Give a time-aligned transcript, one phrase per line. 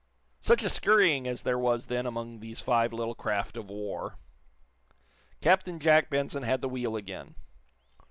[0.39, 4.17] Such a scurrying as there was then among these five little craft of war!
[5.41, 7.35] Captain Jack Benson had the wheel again.